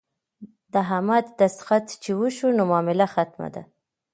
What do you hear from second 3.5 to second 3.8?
ده.